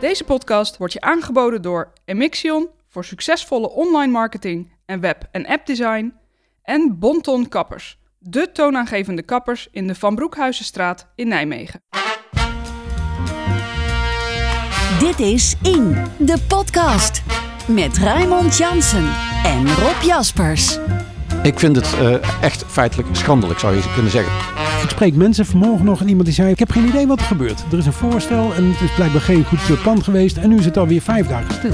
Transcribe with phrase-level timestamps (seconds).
[0.00, 6.14] Deze podcast wordt je aangeboden door Emixion voor succesvolle online marketing en web- en appdesign
[6.62, 11.80] en Bonton Kappers, de toonaangevende kappers in de Van Broekhuizenstraat in Nijmegen.
[15.00, 17.22] Dit is In, de podcast.
[17.66, 20.78] Met Raymond Jansen en Rob Jaspers.
[21.42, 24.32] Ik vind het eh, echt feitelijk schandelijk, zou je kunnen zeggen.
[24.82, 27.26] Ik spreek mensen vanmorgen nog en iemand die zei: Ik heb geen idee wat er
[27.26, 27.64] gebeurt.
[27.72, 30.36] Er is een voorstel en het is blijkbaar geen goed eh, plan geweest.
[30.36, 31.72] En nu is het alweer vijf dagen stil.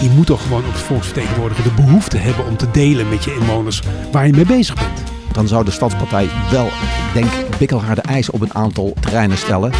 [0.00, 3.82] Je moet toch gewoon als volksvertegenwoordiger de behoefte hebben om te delen met je inwoners
[4.12, 5.02] waar je mee bezig bent.
[5.32, 9.72] Dan zou de Stadspartij wel, ik denk, bikkelharde eisen op een aantal terreinen stellen.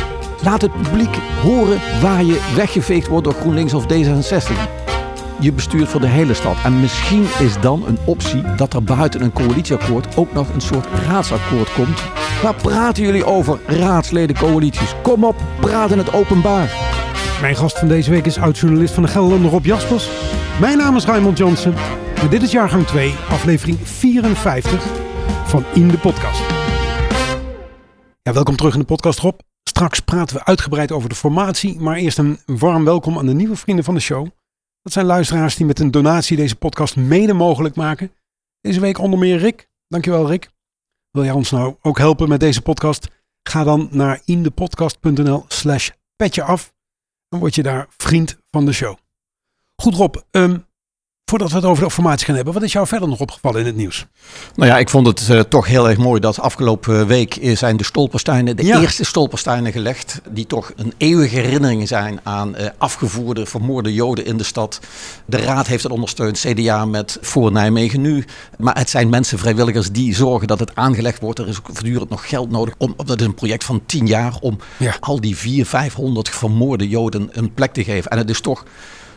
[0.43, 4.96] Laat het publiek horen waar je weggeveegd wordt door GroenLinks of D66.
[5.41, 6.57] Je bestuurt voor de hele stad.
[6.65, 10.87] En misschien is dan een optie dat er buiten een coalitieakkoord ook nog een soort
[10.87, 12.03] raadsakkoord komt.
[12.43, 14.95] Waar praten jullie over, raadsleden coalities?
[15.03, 16.73] Kom op, praat in het openbaar.
[17.41, 20.11] Mijn gast van deze week is oud-journalist van de Gelderlander Rob Jaspers.
[20.61, 21.75] Mijn naam is Raymond Jansen.
[22.15, 24.85] En dit is jaargang 2, aflevering 54
[25.45, 26.41] van In de Podcast.
[28.23, 29.39] Ja, welkom terug in de podcast, Rob.
[29.63, 31.81] Straks praten we uitgebreid over de formatie.
[31.81, 34.27] Maar eerst een warm welkom aan de nieuwe vrienden van de show.
[34.87, 38.13] Dat zijn luisteraars die met een donatie deze podcast mede mogelijk maken.
[38.61, 39.69] Deze week onder meer Rick.
[39.89, 40.51] Dankjewel Rick.
[41.11, 43.09] Wil jij ons nou ook helpen met deze podcast?
[43.43, 46.75] Ga dan naar indepodcast.nl slash petje af.
[47.29, 48.97] Dan word je daar vriend van de show.
[49.83, 50.67] Goed Rob, um,
[51.31, 53.67] Voordat we het over de formatie gaan hebben, wat is jou verder nog opgevallen in
[53.67, 54.07] het nieuws?
[54.55, 57.85] Nou ja, ik vond het uh, toch heel erg mooi dat afgelopen week zijn de
[57.85, 58.81] stolpersteinen, de ja.
[58.81, 64.37] eerste stolpersteinen gelegd, die toch een eeuwige herinnering zijn aan uh, afgevoerde, vermoorde Joden in
[64.37, 64.81] de stad.
[65.25, 68.25] De Raad heeft het ondersteund, CDA met voor Nijmegen nu.
[68.59, 71.39] Maar het zijn mensen, vrijwilligers, die zorgen dat het aangelegd wordt.
[71.39, 72.75] Er is ook voortdurend nog geld nodig.
[72.79, 74.97] Om, dat is een project van tien jaar om ja.
[75.01, 78.11] al die 400, 500 vermoorde Joden een plek te geven.
[78.11, 78.65] En het is toch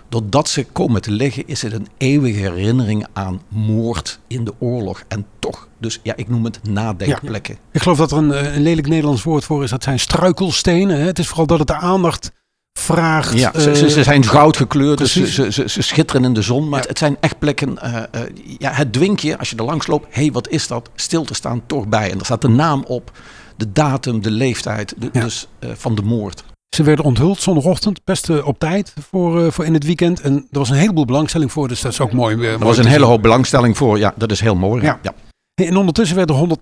[0.10, 5.04] doordat ze komen te liggen, is het een eeuwige herinnering aan moord in de oorlog.
[5.08, 7.54] En toch, dus ja, ik noem het nadenkplekken.
[7.54, 9.70] Ja, ik geloof dat er een, eh, een, lelijk Nederlands woord voor is.
[9.70, 11.00] Dat zijn struikelstenen.
[11.00, 11.06] Hè?
[11.06, 12.32] Het is vooral dat het de aandacht
[12.80, 13.40] vraagt.
[13.40, 16.70] Ja, ze, ze, ze zijn goud gekleurd, dus ze, ze, ze, schitteren in de zon.
[16.70, 16.88] Maar ja.
[16.88, 18.22] het zijn echt plekken, uh, uh,
[18.58, 20.90] ja, het dwingt je, als je er langs loopt, hé, hey, wat is dat?
[20.96, 22.12] Stil te staan toch bij.
[22.12, 23.12] En er staat de naam op,
[23.58, 25.22] de datum, de leeftijd, de, ja.
[25.22, 26.44] dus uh, van de moord.
[26.70, 30.22] Ze werden onthuld zondagochtend, best op tijd voor, uh, voor in het weekend.
[30.22, 32.36] En er was een heleboel belangstelling voor, dus dat is ook mooi.
[32.36, 34.84] Uh, er was een hele hoop belangstelling voor, ja, dat is heel mooi.
[34.84, 35.00] Ja.
[35.02, 35.14] ja.
[35.56, 36.58] En ondertussen werden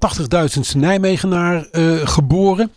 [0.56, 1.68] 180.000 Nijmegenaar
[2.04, 2.72] geboren.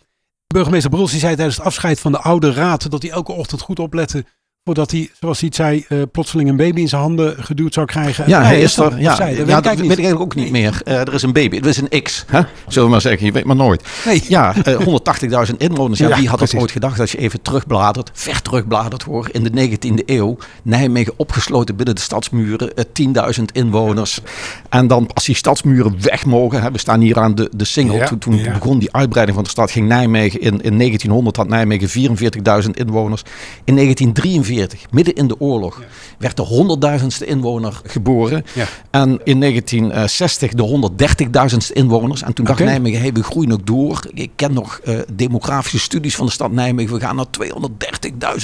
[0.46, 3.78] Burgemeester Bruls zei tijdens het afscheid van de oude raad dat hij elke ochtend goed
[3.78, 4.24] oplette
[4.70, 7.86] Voordat hij, zoals hij het zei, uh, plotseling een baby in zijn handen geduwd zou
[7.86, 8.24] krijgen.
[8.28, 9.00] Ja, hij is er.
[9.00, 10.80] Ja, dat, ja, weet, dat ik weet ik eigenlijk ook niet meer.
[10.84, 11.56] Uh, er is een baby.
[11.56, 12.40] Het is een X, hè?
[12.68, 13.26] zullen we maar zeggen.
[13.26, 13.82] Je weet maar nooit.
[14.04, 14.22] Nee.
[14.28, 14.78] Ja, uh,
[15.48, 15.98] 180.000 inwoners.
[15.98, 16.52] Ja, ja wie had precies.
[16.52, 20.36] het ooit gedacht als je even terugbladert, ver terugbladert hoor, in de 19e eeuw.
[20.62, 22.72] Nijmegen opgesloten binnen de stadsmuren,
[23.38, 24.20] 10.000 inwoners.
[24.68, 27.96] En dan als die stadsmuren weg mogen, hè, we staan hier aan de, de Singel.
[27.96, 31.48] Ja, toen, toen begon die uitbreiding van de stad, ging Nijmegen in, in 1900 had
[31.48, 33.22] Nijmegen 44.000 inwoners.
[33.64, 34.58] In 1943
[34.90, 35.82] midden in de oorlog,
[36.18, 38.44] werd de honderdduizendste inwoner geboren.
[38.54, 38.66] Ja.
[38.90, 40.90] En in 1960 de
[41.52, 42.22] 130.000ste inwoners.
[42.22, 42.72] En toen dacht okay.
[42.72, 44.00] Nijmegen, hey, we groeien ook door.
[44.14, 46.94] Ik ken nog uh, demografische studies van de stad Nijmegen.
[46.94, 47.26] We gaan naar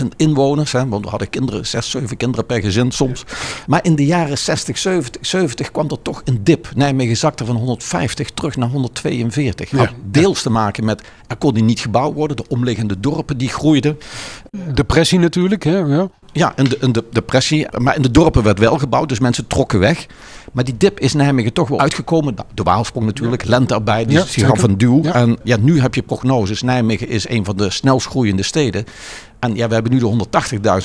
[0.01, 0.73] 230.000 inwoners.
[0.73, 3.25] Hè, want we hadden kinderen, zes, zeven kinderen per gezin soms.
[3.67, 6.71] Maar in de jaren 60, 70, 70 kwam er toch een dip.
[6.75, 9.71] Nijmegen zakte van 150 terug naar 142.
[9.71, 9.77] Ja.
[9.77, 12.37] Had deels te maken met, er kon die niet gebouwd worden.
[12.37, 13.99] De omliggende dorpen die groeiden.
[14.75, 15.96] Depressie natuurlijk, hè?
[15.97, 16.11] Ja.
[16.37, 17.67] Ja, en de, de depressie.
[17.79, 20.07] Maar in de dorpen werd wel gebouwd, dus mensen trokken weg.
[20.53, 22.35] Maar die dip is Nijmegen toch wel uitgekomen.
[22.55, 23.61] De Waalsprong natuurlijk, ja.
[23.67, 25.03] erbij, dus ja, die gaf een duw.
[25.03, 25.15] Ja.
[25.15, 26.63] En ja, nu heb je prognoses.
[26.63, 28.85] Nijmegen is een van de snelst groeiende steden.
[29.39, 30.27] En ja, we hebben nu de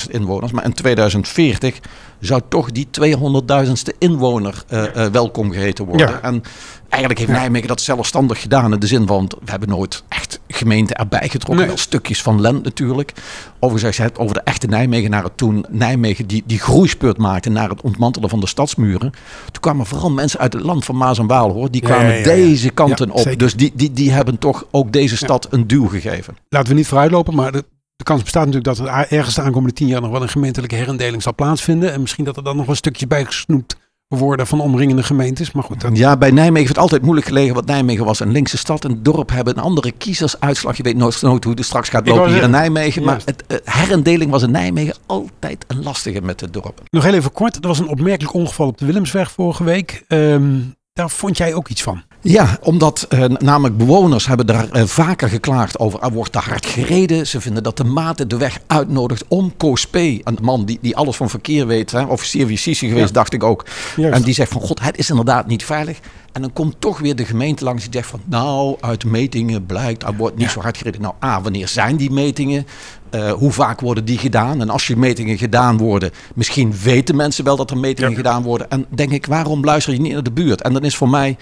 [0.06, 0.52] 180.000 inwoners.
[0.52, 1.78] Maar in 2040
[2.20, 6.08] zou toch die 200.000ste inwoner uh, uh, welkom geheten worden.
[6.08, 6.20] Ja.
[6.22, 6.42] En
[6.88, 7.40] eigenlijk heeft.
[7.40, 8.72] Nijmegen dat zelfstandig gedaan.
[8.72, 11.56] In de zin van, we hebben nooit echt gemeenten erbij getrokken.
[11.56, 11.66] Nee.
[11.66, 13.12] Wel stukjes van Lent natuurlijk.
[13.58, 17.80] Overigens, je hebt over de echte Nijmegenaren toen Nijmegen die, die groeispurt maakte naar het
[17.80, 19.10] ontmantelen van de stadsmuren.
[19.44, 21.70] Toen kwamen vooral mensen uit het land van Maas en Waal hoor.
[21.70, 23.18] Die kwamen ja, ja, deze kanten op.
[23.18, 23.38] Zeker.
[23.38, 26.36] Dus die, die, die hebben toch ook deze stad een duw gegeven.
[26.48, 27.64] Laten we niet vooruitlopen, maar de,
[27.96, 30.74] de kans bestaat natuurlijk dat er ergens de aankomende tien jaar nog wel een gemeentelijke
[30.74, 31.92] herindeling zal plaatsvinden.
[31.92, 33.76] En misschien dat er dan nog een stukje bij gesnoept
[34.18, 35.52] worden van omringende gemeentes.
[35.52, 35.96] Maar goed, dat...
[35.96, 37.54] Ja, bij Nijmegen heeft het altijd moeilijk gelegen.
[37.54, 38.84] Want Nijmegen was een linkse stad.
[38.84, 40.76] En het dorp hebben een andere kiezersuitslag.
[40.76, 43.02] Je weet nooit, nooit hoe het straks gaat lopen hier in Nijmegen.
[43.04, 46.80] Maar het, het, herindeling was in Nijmegen altijd een lastige met het dorp.
[46.90, 47.56] Nog heel even kort.
[47.56, 50.04] Er was een opmerkelijk ongeval op de Willemsweg vorige week.
[50.08, 52.02] Um, daar vond jij ook iets van?
[52.22, 56.00] Ja, omdat uh, namelijk bewoners hebben daar uh, vaker geklaagd over.
[56.00, 57.26] Er wordt te hard gereden.
[57.26, 59.96] Ze vinden dat de maat de weg uitnodigt om Koos P.
[59.96, 61.90] Een man die, die alles van verkeer weet.
[61.90, 63.14] Hè, officier justitie geweest, ja.
[63.14, 63.64] dacht ik ook.
[63.96, 64.14] Juist.
[64.16, 65.98] En die zegt van god, het is inderdaad niet veilig.
[66.32, 70.02] En dan komt toch weer de gemeente langs die zegt van nou, uit metingen blijkt,
[70.02, 70.52] er wordt niet ja.
[70.52, 71.00] zo hard gereden.
[71.00, 72.66] Nou, A, wanneer zijn die metingen?
[73.14, 74.60] Uh, hoe vaak worden die gedaan?
[74.60, 78.16] En als je metingen gedaan worden, misschien weten mensen wel dat er metingen ja.
[78.16, 78.70] gedaan worden.
[78.70, 80.62] En denk ik, waarom luister je niet naar de buurt?
[80.62, 81.36] En dan is voor mij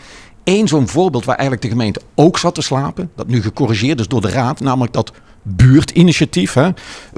[0.45, 3.11] één zo'n voorbeeld waar eigenlijk de gemeente ook zat te slapen.
[3.17, 4.61] Dat nu gecorrigeerd is door de raad.
[4.61, 6.69] Namelijk dat buurtinitiatief, hè,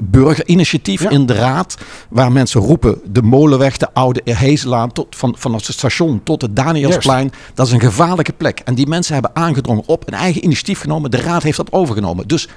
[0.03, 1.09] burgerinitiatief ja.
[1.09, 1.77] in de raad.
[2.09, 6.55] Waar mensen roepen de molenweg, de oude Hezelaan, tot, van, vanaf het station tot het
[6.55, 7.23] Danielsplein.
[7.23, 7.33] Yes.
[7.53, 8.59] Dat is een gevaarlijke plek.
[8.59, 11.11] En die mensen hebben aangedrongen op een eigen initiatief genomen.
[11.11, 12.27] De raad heeft dat overgenomen.
[12.27, 12.47] Dus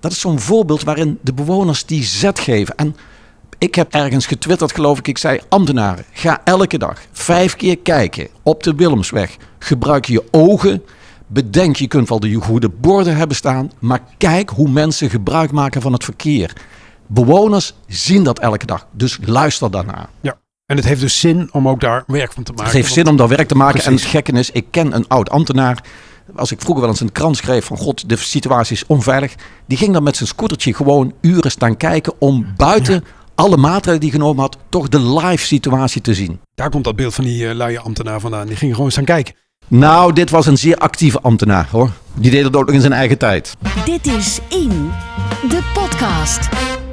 [0.00, 2.74] dat is zo'n voorbeeld waarin de bewoners die zet geven.
[2.76, 2.96] En
[3.58, 5.08] ik heb ergens getwitterd, geloof ik.
[5.08, 9.36] Ik zei: ambtenaren, ga elke dag vijf keer kijken op de Willemsweg.
[9.58, 10.82] Gebruik je ogen.
[11.26, 13.70] Bedenk, je kunt wel de goede borden hebben staan.
[13.78, 16.52] Maar kijk hoe mensen gebruik maken van het verkeer.
[17.06, 18.86] Bewoners zien dat elke dag.
[18.90, 20.08] Dus luister daarna.
[20.20, 20.38] Ja.
[20.66, 22.66] En het heeft dus zin om ook daar werk van te maken.
[22.66, 23.80] Het heeft zin om daar werk te maken.
[23.80, 23.90] Precies.
[23.90, 25.82] En het gekke is, ik ken een oud ambtenaar
[26.34, 29.34] als ik vroeger wel eens een krant schreef van god, de situatie is onveilig.
[29.66, 33.04] Die ging dan met zijn scootertje gewoon uren staan kijken om buiten
[33.34, 36.40] alle maatregelen die genomen had, toch de live situatie te zien.
[36.54, 38.46] Daar komt dat beeld van die uh, luie ambtenaar vandaan.
[38.46, 39.34] Die ging gewoon staan kijken.
[39.68, 41.90] Nou, dit was een zeer actieve ambtenaar hoor.
[42.14, 43.56] Die deed het ook nog in zijn eigen tijd.
[43.84, 44.90] Dit is In,
[45.48, 46.48] de podcast.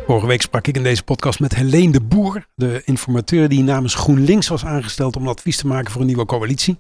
[0.06, 3.96] Vorige week sprak ik in deze podcast met Helene de Boer, de informateur die namens
[3.96, 6.80] GroenLinks was aangesteld om advies te maken voor een nieuwe coalitie.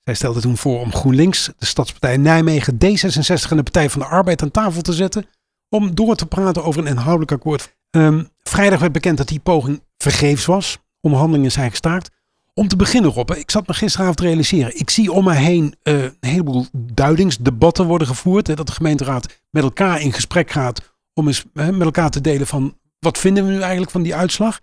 [0.00, 4.06] Zij stelde toen voor om GroenLinks, de Stadspartij Nijmegen, D66 en de Partij van de
[4.06, 5.26] Arbeid aan tafel te zetten
[5.68, 7.74] om door te praten over een inhoudelijk akkoord.
[7.96, 10.78] Um, vrijdag werd bekend dat die poging vergeefs was.
[11.00, 12.10] Onderhandelingen zijn gestaakt.
[12.54, 14.78] Om te beginnen, Rob, ik zat me gisteravond te realiseren.
[14.78, 18.46] Ik zie om me heen uh, een heleboel duidingsdebatten worden gevoerd.
[18.46, 22.20] Hè, dat de gemeenteraad met elkaar in gesprek gaat om eens hè, met elkaar te
[22.20, 24.60] delen van wat vinden we nu eigenlijk van die uitslag.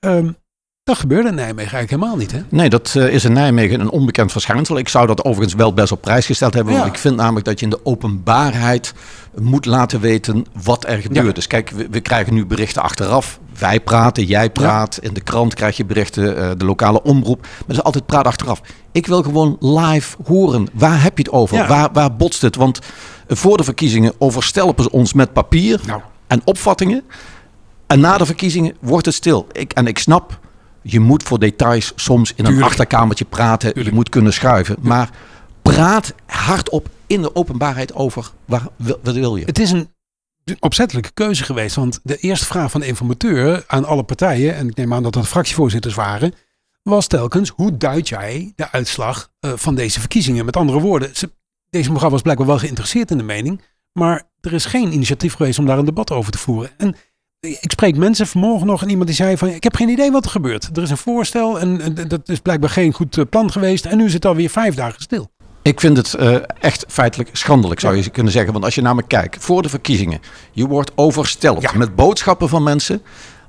[0.00, 0.36] Um,
[0.82, 2.40] dat gebeurde in Nijmegen eigenlijk helemaal niet, hè?
[2.48, 4.78] Nee, dat uh, is in Nijmegen een onbekend verschijnsel.
[4.78, 6.72] Ik zou dat overigens wel best op prijs gesteld hebben.
[6.72, 6.78] Ja.
[6.80, 8.94] Want ik vind namelijk dat je in de openbaarheid
[9.40, 11.26] moet laten weten wat er gebeurt.
[11.26, 11.32] Ja.
[11.32, 13.40] Dus kijk, we, we, krijgen nu berichten achteraf.
[13.58, 14.98] Wij praten, jij praat.
[15.02, 15.08] Ja.
[15.08, 17.40] In de krant krijg je berichten, uh, de lokale omroep.
[17.40, 18.60] Maar dat is altijd praat achteraf.
[18.92, 20.68] Ik wil gewoon live horen.
[20.72, 21.66] Waar heb je het over?
[21.66, 22.56] Waar, waar botst het?
[22.56, 22.78] Want
[23.28, 26.00] voor de verkiezingen overstelpen ze ons met papier nou.
[26.26, 27.02] en opvattingen.
[27.86, 29.46] En na de verkiezingen wordt het stil.
[29.52, 30.38] Ik, en ik snap
[30.82, 33.68] je moet voor details soms in een achterkamertje praten.
[33.68, 33.88] Tuurlijk.
[33.88, 34.76] Je moet kunnen schuiven.
[34.80, 35.10] Maar
[35.62, 38.70] praat hardop in de openbaarheid over wat
[39.02, 39.44] wil je.
[39.44, 39.88] Het is een
[40.60, 41.76] opzettelijke keuze geweest.
[41.76, 45.12] Want de eerste vraag van de informateur aan alle partijen, en ik neem aan dat
[45.12, 46.34] dat fractievoorzitters waren,
[46.82, 50.44] was telkens: hoe duid jij de uitslag uh, van deze verkiezingen?
[50.44, 51.30] Met andere woorden, ze,
[51.70, 53.62] deze mevrouw was blijkbaar wel geïnteresseerd in de mening,
[53.92, 56.70] maar er is geen initiatief geweest om daar een debat over te voeren.
[56.76, 56.96] En
[57.40, 60.24] ik spreek mensen vanmorgen nog en iemand die zei van ik heb geen idee wat
[60.24, 60.76] er gebeurt.
[60.76, 63.96] Er is een voorstel en, en dat is blijkbaar geen goed eh, plan geweest en
[63.96, 65.30] nu is het alweer vijf dagen stil.
[65.68, 68.52] Ik vind het uh, echt feitelijk schandelijk, zou je kunnen zeggen.
[68.52, 70.20] Want als je naar me kijkt, voor de verkiezingen,
[70.52, 71.70] je wordt oversteld ja.
[71.76, 73.02] met boodschappen van mensen.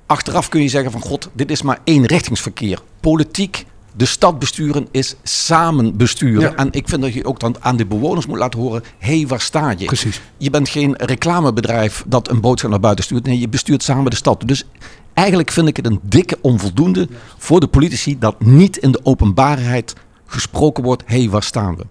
[0.06, 2.80] Achteraf kun je zeggen van god, dit is maar één richtingsverkeer.
[3.00, 6.42] Politiek de stad besturen is samen besturen.
[6.42, 6.56] Ja.
[6.56, 9.28] En ik vind dat je ook dan aan de bewoners moet laten horen: hé, hey,
[9.28, 9.86] waar sta je?
[9.86, 10.22] Precies.
[10.38, 13.26] Je bent geen reclamebedrijf dat een boodschap naar buiten stuurt.
[13.26, 14.44] Nee, je bestuurt samen de stad.
[14.46, 14.66] Dus
[15.14, 17.08] eigenlijk vind ik het een dikke onvoldoende
[17.38, 19.94] voor de politici dat niet in de openbaarheid
[20.26, 21.86] gesproken wordt: hé, hey, waar staan we?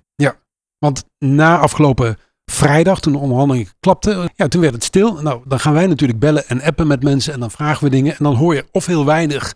[0.78, 5.23] Want na afgelopen vrijdag, toen de onderhandeling klapte, ja, toen werd het stil.
[5.23, 8.12] Nou, dan gaan wij natuurlijk bellen en appen met mensen en dan vragen we dingen.
[8.12, 9.54] En dan hoor je of heel weinig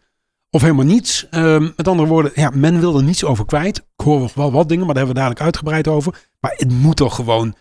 [0.51, 1.27] of helemaal niets.
[1.31, 3.79] Um, met andere woorden, ja, men wil er niets over kwijt.
[3.79, 6.29] Ik hoor wel wat dingen, maar daar hebben we dadelijk uitgebreid over.
[6.41, 7.55] Maar het moet toch gewoon,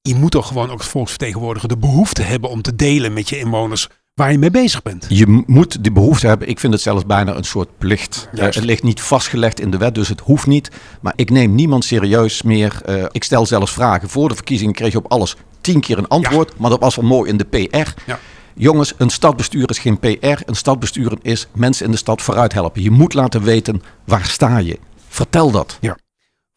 [0.00, 3.38] je moet toch gewoon ook als volksvertegenwoordiger de behoefte hebben om te delen met je
[3.38, 5.06] inwoners waar je mee bezig bent.
[5.08, 6.48] Je moet die behoefte hebben.
[6.48, 8.28] Ik vind het zelfs bijna een soort plicht.
[8.34, 10.70] Uh, het ligt niet vastgelegd in de wet, dus het hoeft niet.
[11.00, 12.80] Maar ik neem niemand serieus meer.
[12.88, 14.08] Uh, ik stel zelfs vragen.
[14.08, 16.48] Voor de verkiezingen kreeg je op alles tien keer een antwoord.
[16.48, 16.54] Ja.
[16.58, 17.92] Maar dat was wel mooi in de PR.
[18.06, 18.18] Ja.
[18.54, 20.42] Jongens, een stadbestuur is geen PR.
[20.46, 22.82] Een stadbestuur is mensen in de stad vooruit helpen.
[22.82, 24.78] Je moet laten weten waar sta je.
[25.08, 25.76] Vertel dat.
[25.80, 25.96] Ja.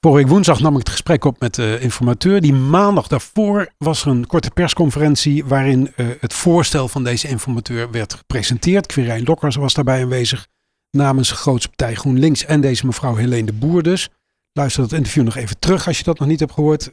[0.06, 2.42] Vorige woensdag nam ik het gesprek op met de informateur.
[2.42, 7.92] Die maandag daarvoor was er een korte persconferentie waarin uh, het voorstel van deze informateur
[7.92, 8.86] werd gepresenteerd.
[8.86, 10.48] Quirijn Lokkers was daarbij aanwezig
[10.92, 14.10] namens de grootste partij GroenLinks en deze mevrouw Helene de Boer dus.
[14.54, 16.92] Luister dat interview nog even terug als je dat nog niet hebt gehoord.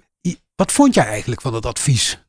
[0.55, 2.28] Wat vond jij eigenlijk van dat advies?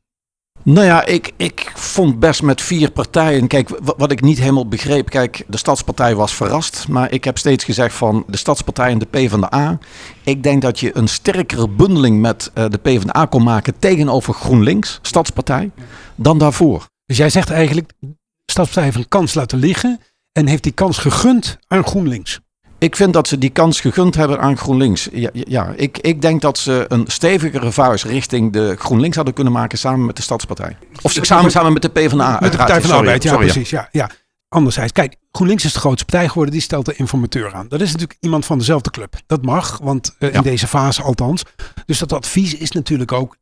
[0.62, 3.46] Nou ja, ik, ik vond best met vier partijen.
[3.46, 5.10] Kijk, wat ik niet helemaal begreep.
[5.10, 6.88] Kijk, de Stadspartij was verrast.
[6.88, 9.78] Maar ik heb steeds gezegd van de Stadspartij en de PvdA.
[10.24, 14.98] Ik denk dat je een sterkere bundeling met uh, de PvdA kon maken tegenover GroenLinks,
[15.02, 15.70] Stadspartij,
[16.14, 16.86] dan daarvoor.
[17.06, 17.92] Dus jij zegt eigenlijk,
[18.46, 20.00] Stadspartij heeft een kans laten liggen
[20.32, 22.40] en heeft die kans gegund aan GroenLinks.
[22.80, 25.08] Ik vind dat ze die kans gegund hebben aan GroenLinks.
[25.12, 29.52] Ja, ja ik, ik denk dat ze een stevigere vuist richting de GroenLinks hadden kunnen
[29.52, 30.76] maken samen met de Stadspartij.
[31.02, 32.52] Of samen, samen met de PvdA, uiteraard.
[32.52, 33.70] De Partij van de Arbeid, ja, precies.
[33.70, 34.10] Ja, ja.
[34.48, 36.52] Anderzijds, kijk, GroenLinks is de grootste partij geworden.
[36.52, 37.68] Die stelt de informateur aan.
[37.68, 39.16] Dat is natuurlijk iemand van dezelfde club.
[39.26, 41.42] Dat mag, want uh, in deze fase althans.
[41.86, 43.36] Dus dat advies is natuurlijk ook,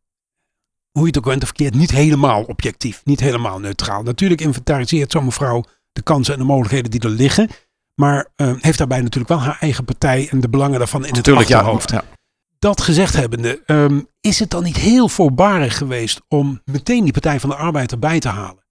[0.91, 3.01] hoe je het ook bent of verkeerd, niet helemaal objectief.
[3.05, 4.03] Niet helemaal neutraal.
[4.03, 7.49] Natuurlijk inventariseert zo'n mevrouw de kansen en de mogelijkheden die er liggen.
[7.99, 11.29] Maar uh, heeft daarbij natuurlijk wel haar eigen partij en de belangen daarvan in het
[11.29, 11.91] achterhoofd.
[11.91, 12.05] Ja,
[12.59, 17.41] Dat gezegd hebbende, um, is het dan niet heel voorbarig geweest om meteen die Partij
[17.41, 18.67] van de Arbeid erbij te halen?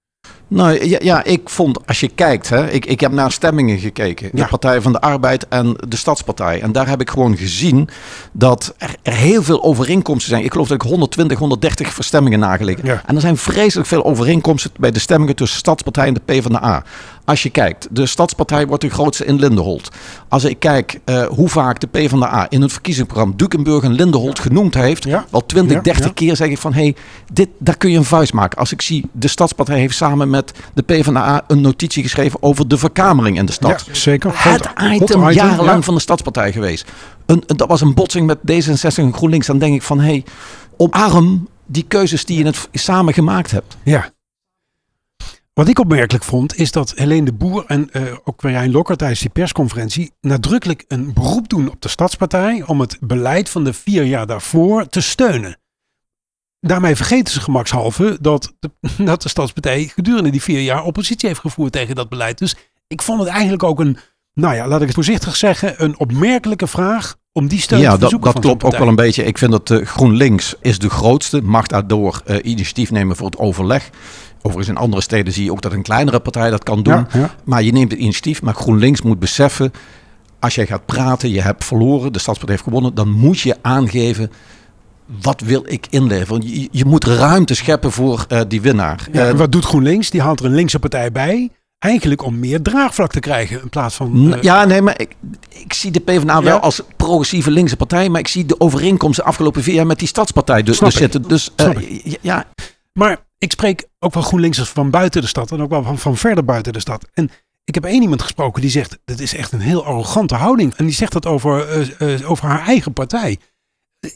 [0.47, 4.29] Nou ja, ja, ik vond, als je kijkt, hè, ik, ik heb naar stemmingen gekeken.
[4.33, 6.61] De Partij van de Arbeid en de Stadspartij.
[6.61, 7.89] En daar heb ik gewoon gezien
[8.31, 10.43] dat er, er heel veel overeenkomsten zijn.
[10.43, 12.85] Ik geloof dat ik 120, 130 verstemmingen nageleken.
[12.85, 13.01] Ja.
[13.05, 16.83] En er zijn vreselijk veel overeenkomsten bij de stemmingen tussen Stadspartij en de PvdA.
[17.27, 19.89] Als je kijkt, de Stadspartij wordt de grootste in Lindenholt.
[20.27, 24.73] Als ik kijk uh, hoe vaak de PvdA in het verkiezingsprogramma Dukenburg en Lindenholt genoemd
[24.73, 25.25] heeft, ja.
[25.29, 26.95] wel 20, 30 keer zeg ik van hé, hey,
[27.33, 28.57] dit, daar kun je een vuist maken.
[28.57, 32.77] Als ik zie, de Stadspartij heeft samen met de PvdA een notitie geschreven over de
[32.77, 33.83] verkamering in de stad.
[33.85, 34.31] Ja, zeker.
[34.33, 36.91] Het item, jarenlang van de Stadspartij geweest.
[37.25, 39.47] Een, dat was een botsing met D66 en GroenLinks.
[39.47, 40.23] Dan denk ik van hé, hey,
[40.77, 43.77] omarm die keuzes die je het samen gemaakt hebt.
[43.83, 44.09] Ja.
[45.57, 49.19] Wat ik opmerkelijk vond, is dat Helene de Boer en uh, ook Marijn Lokker tijdens
[49.19, 54.03] die persconferentie nadrukkelijk een beroep doen op de Stadspartij om het beleid van de vier
[54.03, 55.59] jaar daarvoor te steunen.
[56.59, 58.71] Daarmee vergeten ze gemakshalve dat de,
[59.03, 62.37] dat de Stadspartij gedurende die vier jaar oppositie heeft gevoerd tegen dat beleid.
[62.37, 62.55] Dus
[62.87, 63.97] ik vond het eigenlijk ook een,
[64.33, 68.03] nou ja, laat ik het voorzichtig zeggen, een opmerkelijke vraag om die steun ja, te
[68.05, 69.23] Ja, dat klopt ook wel een beetje.
[69.23, 73.37] Ik vind dat uh, GroenLinks is de grootste, mag daardoor uh, initiatief nemen voor het
[73.37, 73.89] overleg.
[74.37, 77.07] Overigens in andere steden zie je ook dat een kleinere partij dat kan doen.
[77.43, 78.41] Maar je neemt het initiatief.
[78.41, 79.71] Maar GroenLinks moet beseffen,
[80.39, 84.31] als jij gaat praten, je hebt verloren, de Stadspartij heeft gewonnen, dan moet je aangeven
[85.21, 86.41] wat wil ik inleveren?
[86.41, 89.07] Je, je moet ruimte scheppen voor uh, die winnaar.
[89.11, 90.09] Ja, uh, wat doet GroenLinks?
[90.09, 91.49] Die haalt er een linkse partij bij.
[91.79, 94.33] Eigenlijk om meer draagvlak te krijgen in plaats van...
[94.33, 94.41] Uh...
[94.41, 95.15] Ja, nee, maar ik,
[95.49, 96.43] ik zie de PvdA ja.
[96.43, 98.09] wel als progressieve linkse partij.
[98.09, 101.21] Maar ik zie de overeenkomsten afgelopen vier jaar met die stadspartij dus, dus zitten.
[101.21, 101.51] Dus
[102.21, 102.45] ja.
[102.93, 106.17] Maar ik spreek ook wel GroenLinksers van buiten de stad en ook wel van, van
[106.17, 107.05] verder buiten de stad.
[107.13, 107.29] En
[107.63, 110.73] ik heb één iemand gesproken die zegt, dat is echt een heel arrogante houding.
[110.73, 113.37] En die zegt dat over, uh, uh, over haar eigen partij.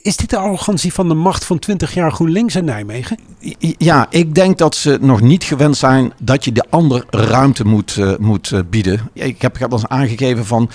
[0.02, 3.18] Is dit de arrogantie van de macht van 20 jaar GroenLinks in Nijmegen?
[3.58, 7.96] Ja, ik denk dat ze nog niet gewend zijn dat je de ander ruimte moet,
[7.96, 9.10] uh, moet bieden.
[9.12, 10.70] Ik heb, ik heb al aangegeven van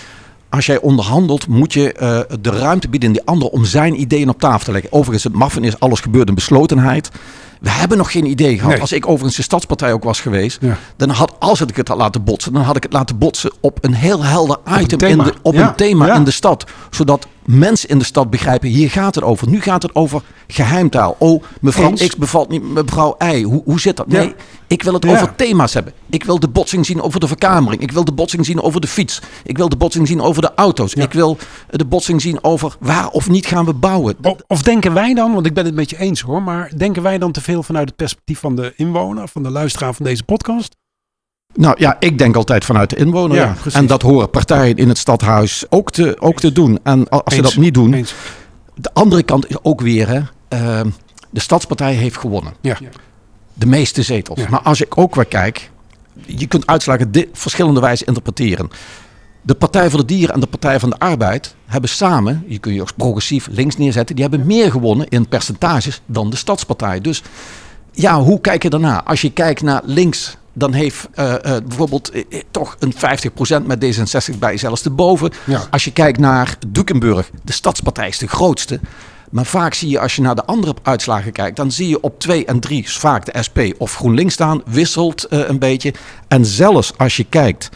[0.50, 1.96] als jij onderhandelt, moet je
[2.42, 4.92] de ruimte bieden in die ander om zijn ideeën op tafel te leggen.
[4.92, 7.10] Overigens, het maffen is alles gebeurt in beslotenheid.
[7.62, 8.72] We hebben nog geen idee gehad.
[8.72, 8.82] Nee.
[8.82, 10.78] Als ik overigens de stadspartij ook was geweest, ja.
[10.96, 13.78] dan had, als ik het had laten botsen, dan had ik het laten botsen op
[13.82, 15.68] een heel helder item in de, op ja.
[15.68, 16.66] een thema in de stad.
[16.90, 19.50] Zodat mensen in de stad begrijpen, hier gaat het over.
[19.50, 21.16] Nu gaat het over geheimtaal.
[21.20, 22.08] Oh, mevrouw Eens.
[22.08, 23.44] X bevalt niet, mevrouw Y.
[23.44, 24.08] Hoe, hoe zit dat?
[24.08, 24.36] Nee,
[24.68, 25.94] ik wil het over thema's hebben.
[26.10, 27.82] Ik wil de botsing zien over de verkamering.
[27.82, 29.22] Ik wil de botsing zien over de fiets.
[29.44, 30.94] Ik wil de botsing zien over de auto's.
[30.94, 31.38] Ik wil
[31.70, 34.16] de botsing zien over waar of niet gaan we bouwen.
[34.22, 37.02] Of, of denken wij dan, want ik ben het met je eens hoor, maar denken
[37.04, 40.24] wij dan te veel vanuit het perspectief van de inwoner, van de luisteraar van deze
[40.24, 40.76] podcast?
[41.54, 43.38] Nou ja, ik denk altijd vanuit de inwoner.
[43.38, 43.72] Ja, ja.
[43.72, 46.80] En dat horen partijen in het stadhuis ook te, ook te doen.
[46.84, 47.36] En als Eens.
[47.36, 47.94] ze dat niet doen.
[47.94, 48.14] Eens.
[48.76, 50.92] De andere kant is ook weer, hè, uh,
[51.30, 52.54] de Stadspartij heeft gewonnen.
[52.62, 52.78] Ja.
[53.54, 54.40] De meeste zetels.
[54.40, 54.48] Ja.
[54.50, 55.72] Maar als ik ook weer kijk,
[56.26, 58.70] je kunt uitslagen op verschillende wijze interpreteren.
[59.42, 62.76] De Partij voor de Dieren en de Partij van de Arbeid hebben samen, je kunt
[62.76, 67.02] je ook progressief links neerzetten, die hebben meer gewonnen in percentages dan de Stadspartij.
[67.02, 67.24] Dus
[67.92, 69.04] ja, hoe kijk je daarna?
[69.04, 72.94] Als je kijkt naar links dan heeft uh, uh, bijvoorbeeld uh, toch een
[73.62, 75.32] 50% met D66 bij zelfs te boven.
[75.44, 75.62] Ja.
[75.72, 78.80] Als je kijkt naar Dukenburg, de stadspartij is de grootste.
[79.30, 82.20] Maar vaak zie je als je naar de andere uitslagen kijkt, dan zie je op
[82.20, 85.94] 2 en 3 vaak de SP of GroenLinks staan, wisselt een beetje.
[86.28, 87.70] En zelfs als je kijkt,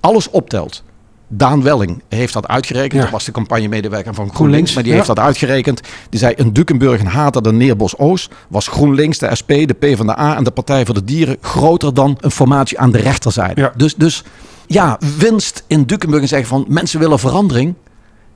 [0.00, 0.82] alles optelt,
[1.28, 2.92] Daan Welling heeft dat uitgerekend.
[2.92, 3.00] Ja.
[3.00, 4.74] Dat was de campagnemedewerker van GroenLinks.
[4.74, 4.98] Maar die ja.
[4.98, 5.80] heeft dat uitgerekend.
[6.10, 10.36] Die zei in Dukenburg en Hater de Neerbos Oost was GroenLinks, de SP, de PvdA
[10.36, 13.60] en de Partij voor de Dieren groter dan een formatie aan de rechterzijde.
[13.60, 13.72] Ja.
[13.76, 14.24] Dus, dus
[14.66, 17.74] ja, winst in Dukenburg en zeggen van mensen willen verandering.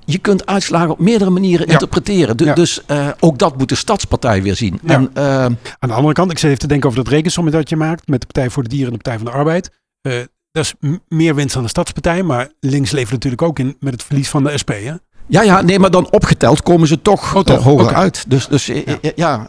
[0.04, 2.36] je kunt uitslagen op meerdere manieren interpreteren.
[2.36, 4.80] Dus uh, ook dat moet de Stadspartij weer zien.
[4.86, 7.68] En, uh, Aan de andere kant, ik zit even te denken over dat rekensommetje dat
[7.68, 9.70] je maakt met de Partij voor de Dieren en de Partij van de Arbeid.
[10.02, 10.14] Uh,
[10.52, 10.74] dat is
[11.08, 14.44] meer winst dan de Stadspartij, maar links levert natuurlijk ook in met het verlies van
[14.44, 14.70] de SP.
[14.70, 14.94] Hè?
[15.26, 18.30] Ja, ja, nee, maar dan opgeteld komen ze toch, oh, toch hoger uit.
[18.30, 19.46] Dus, dus ja, ja,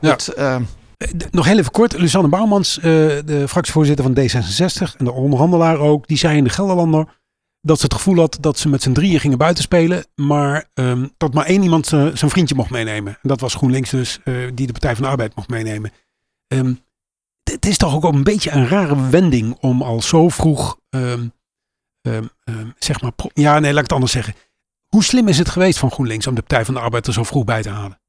[0.98, 6.08] Het, nog heel even kort, Lusanne Bouwmans, de fractievoorzitter van D66 en de onderhandelaar ook,
[6.08, 7.20] die zei in de Gelderlander
[7.62, 10.06] dat ze het gevoel had dat ze met z'n drieën gingen buitenspelen.
[10.16, 13.18] Maar um, dat maar één iemand zijn vriendje mocht meenemen.
[13.22, 14.20] En dat was GroenLinks dus,
[14.54, 15.92] die de Partij van de Arbeid mocht meenemen.
[16.48, 16.80] Um,
[17.44, 21.32] het is toch ook een beetje een rare wending om al zo vroeg, um,
[22.78, 24.34] zeg maar, ja nee, laat ik het anders zeggen.
[24.88, 27.24] Hoe slim is het geweest van GroenLinks om de Partij van de Arbeid er zo
[27.24, 28.00] vroeg bij te halen?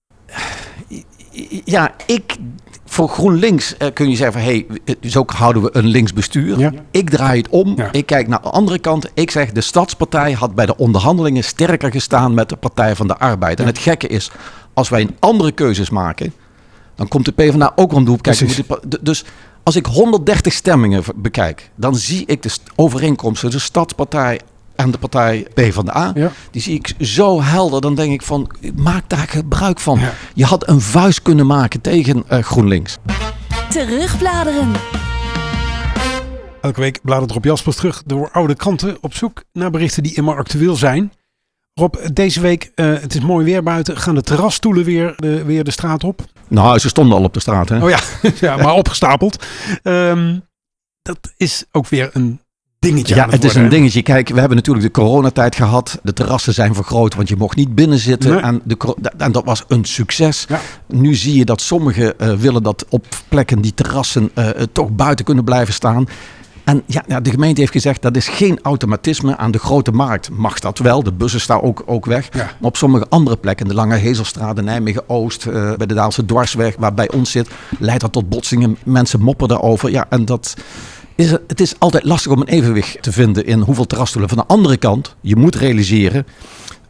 [1.64, 2.36] Ja, ik
[2.84, 6.58] voor GroenLinks uh, kun je zeggen van hé, hey, zo houden we een linksbestuur.
[6.58, 6.72] Ja.
[6.90, 7.76] Ik draai het om.
[7.90, 9.10] Ik kijk naar de andere kant.
[9.14, 13.18] Ik zeg de Stadspartij had bij de onderhandelingen sterker gestaan met de Partij van de
[13.18, 13.60] Arbeid.
[13.60, 14.30] En het gekke is,
[14.74, 16.34] als wij een andere keuzes maken,
[16.94, 18.64] dan komt de PvdA ook om de hoek kijken.
[19.00, 19.24] Dus
[19.62, 23.50] als ik 130 stemmingen bekijk, dan zie ik de overeenkomsten.
[23.50, 24.40] De Stadspartij
[24.76, 26.12] en de partij P van de A.
[26.50, 27.80] Die zie ik zo helder.
[27.80, 30.00] Dan denk ik van, maak daar gebruik van.
[30.34, 32.98] Je had een vuist kunnen maken tegen uh, GroenLinks.
[33.70, 34.72] Terugbladeren.
[36.60, 40.36] Elke week bladert Rob Jaspers terug door oude kranten op zoek naar berichten die immer
[40.36, 41.12] actueel zijn.
[41.74, 45.64] Rob, deze week, uh, het is mooi weer buiten, gaan de terrasstoelen weer de, weer
[45.64, 46.24] de straat op?
[46.48, 47.82] Nou, ze stonden al op de straat, hè?
[47.82, 48.00] Oh ja,
[48.40, 49.46] ja maar opgestapeld.
[49.82, 50.42] Um,
[51.02, 52.40] dat is ook weer een
[52.78, 53.14] dingetje.
[53.14, 54.02] Ja, het, is een dingetje.
[54.02, 55.98] Kijk, we hebben natuurlijk de coronatijd gehad.
[56.02, 58.42] De terrassen zijn vergroot, want je mocht niet binnen zitten.
[58.42, 60.46] En, de, en dat was een succes.
[60.86, 65.24] Nu zie je dat sommigen uh, willen dat op plekken die terrassen uh, toch buiten
[65.24, 66.06] kunnen blijven staan.
[66.64, 69.36] En ja, de gemeente heeft gezegd dat is geen automatisme.
[69.36, 71.02] Aan de grote markt mag dat wel.
[71.02, 72.32] De bussen staan ook, ook weg.
[72.32, 76.76] Maar op sommige andere plekken, de Lange Hezelstraat, de Nijmegen-Oost, uh, bij de Daalse Dwarsweg,
[76.78, 78.76] waar bij ons zit, leidt dat tot botsingen.
[78.84, 79.90] Mensen moppen daarover.
[79.90, 80.54] Ja, en dat
[81.14, 84.28] is het, is altijd lastig om een evenwicht te vinden in hoeveel terrasstoelen.
[84.28, 86.26] Van de andere kant, je moet realiseren,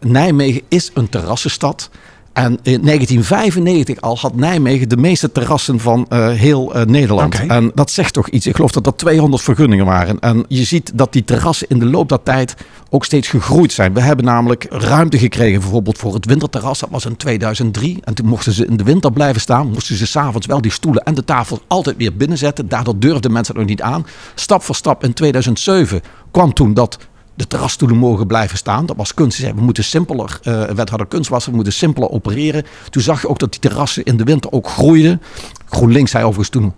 [0.00, 1.90] Nijmegen is een terrassenstad.
[2.32, 7.34] En in 1995 al had Nijmegen de meeste terrassen van uh, heel uh, Nederland.
[7.34, 7.46] Okay.
[7.46, 8.46] En dat zegt toch iets.
[8.46, 10.20] Ik geloof dat er 200 vergunningen waren.
[10.20, 12.54] En je ziet dat die terrassen in de loop der tijd
[12.90, 13.94] ook steeds gegroeid zijn.
[13.94, 16.78] We hebben namelijk ruimte gekregen bijvoorbeeld voor het winterterras.
[16.78, 17.98] Dat was in 2003.
[18.04, 19.70] En toen mochten ze in de winter blijven staan.
[19.70, 22.68] Moesten ze s'avonds wel die stoelen en de tafel altijd weer binnenzetten.
[22.68, 24.06] Daardoor durfden mensen het nog niet aan.
[24.34, 26.98] Stap voor stap in 2007 kwam toen dat
[27.34, 28.86] de terrasstoelen mogen blijven staan.
[28.86, 29.38] Dat was kunst.
[29.38, 32.64] We moeten simpeler, uh, wethouder kunst we moeten simpeler opereren.
[32.90, 35.22] Toen zag je ook dat die terrassen in de winter ook groeiden.
[35.68, 36.72] GroenLinks zei overigens toen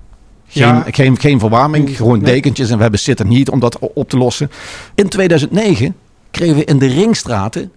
[0.47, 2.71] geen, geen, geen verwarming, gewoon dekentjes.
[2.71, 4.51] En we hebben zitten niet om dat op te lossen.
[4.95, 5.97] In 2009
[6.31, 7.73] kregen we in de ringstraten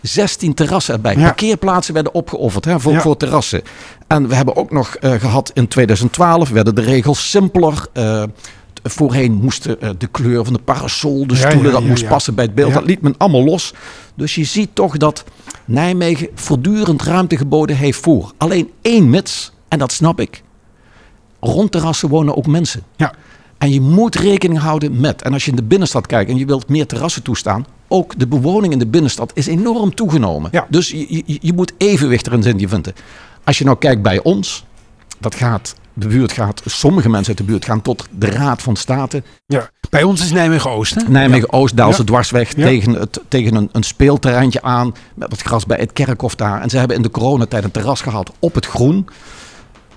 [0.00, 1.14] 16 terrassen erbij.
[1.14, 3.62] Parkeerplaatsen werden opgeofferd hè, voor, voor terrassen.
[4.06, 7.86] En we hebben ook nog uh, gehad in 2012 werden de regels simpeler.
[7.94, 8.22] Uh,
[8.84, 12.54] Voorheen moesten uh, de kleur van de parasol, de stoelen, dat moest passen bij het
[12.54, 12.72] beeld.
[12.72, 13.74] Dat liet men allemaal los.
[14.14, 15.24] Dus je ziet toch dat
[15.64, 18.32] Nijmegen voortdurend ruimte geboden heeft voor.
[18.36, 20.42] Alleen één mits, en dat snap ik.
[21.40, 22.82] Rond terrassen wonen ook mensen.
[22.96, 23.14] Ja.
[23.58, 26.46] En je moet rekening houden met, en als je in de binnenstad kijkt en je
[26.46, 30.50] wilt meer terrassen toestaan, ook de bewoning in de binnenstad is enorm toegenomen.
[30.52, 30.66] Ja.
[30.68, 32.94] Dus je, je, je moet evenwicht erin vinden.
[33.44, 34.64] Als je nou kijkt bij ons,
[35.22, 38.76] dat gaat de buurt gaat, sommige mensen uit de buurt gaan tot de Raad van
[38.76, 39.22] State.
[39.46, 41.08] Ja, bij ons is Nijmegen-Oost.
[41.08, 42.06] Nijmegen-Oost, Daalse ja.
[42.06, 44.94] dwarsweg, tegen, het, tegen een, een speelterreintje aan.
[45.14, 46.60] Met wat gras bij het kerkhof daar.
[46.60, 49.08] En ze hebben in de coronatijd een terras gehad op het groen.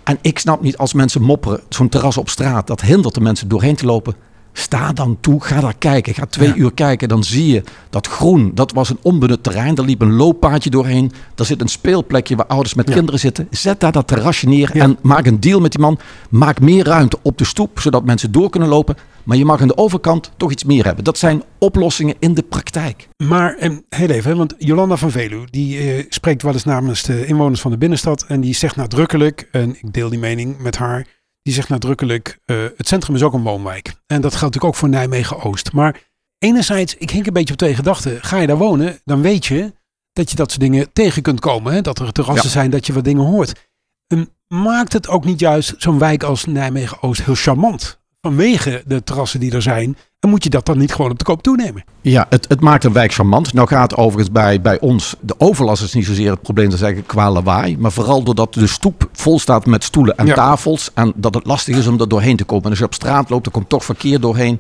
[0.04, 3.48] En ik snap niet als mensen mopperen, zo'n terras op straat, dat hindert de mensen
[3.48, 4.16] doorheen te lopen.
[4.58, 6.14] Sta dan toe, ga daar kijken.
[6.14, 9.76] Ga twee uur kijken, dan zie je dat groen, dat was een onbenut terrein.
[9.76, 11.12] Daar liep een looppaadje doorheen.
[11.36, 13.48] Daar zit een speelplekje waar ouders met kinderen zitten.
[13.50, 16.00] Zet daar dat terrasje neer en maak een deal met die man.
[16.30, 18.96] Maak meer ruimte op de stoep, zodat mensen door kunnen lopen.
[19.24, 21.04] Maar je mag aan de overkant toch iets meer hebben.
[21.04, 23.08] Dat zijn oplossingen in de praktijk.
[23.18, 27.26] Maar en, heel even, want Jolanda van Velu, die eh, spreekt wel eens namens de
[27.26, 28.26] inwoners van de binnenstad.
[28.28, 31.08] En die zegt nadrukkelijk, en ik deel die mening met haar
[31.46, 33.88] die zegt nadrukkelijk, uh, het centrum is ook een woonwijk.
[33.88, 35.72] En dat geldt natuurlijk ook voor Nijmegen-Oost.
[35.72, 36.02] Maar
[36.38, 38.24] enerzijds, ik hink een beetje op twee gedachten.
[38.24, 39.74] Ga je daar wonen, dan weet je
[40.14, 41.74] dat je dat soort dingen tegen kunt komen.
[41.74, 41.82] Hè?
[41.82, 43.70] Dat er terrassen zijn, dat je wat dingen hoort.
[44.08, 48.00] En maakt het ook niet juist zo'n wijk als Nijmegen-Oost heel charmant?
[48.22, 49.98] Vanwege de terrassen die er zijn
[50.30, 51.84] moet je dat dan niet gewoon op de koop toenemen.
[52.02, 53.54] Ja, het, het maakt een wijk charmant.
[53.54, 57.06] Nou gaat overigens bij, bij ons, de overlast is niet zozeer het probleem, dat zeggen
[57.06, 57.78] qua lawaai.
[57.78, 60.92] Maar vooral doordat de stoep vol staat met stoelen en tafels.
[60.94, 62.64] En dat het lastig is om er doorheen te komen.
[62.64, 64.60] En als je op straat loopt, dan komt toch verkeer doorheen.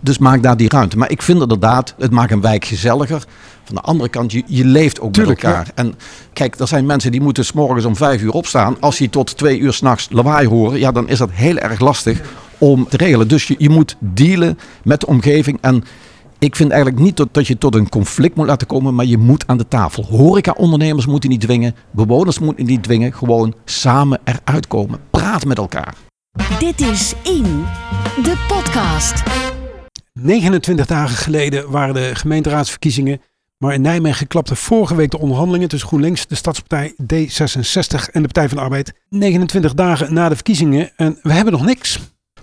[0.00, 0.98] dus maak daar die ruimte.
[0.98, 3.24] Maar ik vind inderdaad, het maakt een wijk gezelliger.
[3.64, 5.70] Van de andere kant, je, je leeft ook met elkaar.
[5.74, 5.94] En
[6.32, 8.76] kijk, er zijn mensen die moeten s morgens om vijf uur opstaan.
[8.80, 12.20] Als die tot twee uur s'nachts lawaai horen, ja, dan is dat heel erg lastig
[12.58, 13.28] om te regelen.
[13.28, 15.58] Dus je, je moet dealen met de omgeving.
[15.60, 15.84] En
[16.38, 19.18] ik vind eigenlijk niet dat, dat je tot een conflict moet laten komen, maar je
[19.18, 20.04] moet aan de tafel.
[20.04, 23.12] Horeca-ondernemers moeten niet dwingen, bewoners moeten niet dwingen.
[23.12, 25.00] Gewoon samen eruit komen.
[25.10, 25.94] Praat met elkaar.
[26.58, 27.64] Dit is In,
[28.22, 29.22] de podcast.
[30.12, 33.20] 29 dagen geleden waren de gemeenteraadsverkiezingen.
[33.58, 38.28] Maar in Nijmegen klapte vorige week de onderhandelingen tussen GroenLinks, de Stadspartij D66 en de
[38.28, 38.92] Partij van de Arbeid.
[39.08, 41.98] 29 dagen na de verkiezingen en we hebben nog niks.